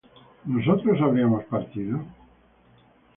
[0.45, 2.03] ¿nosotros habríamos partido?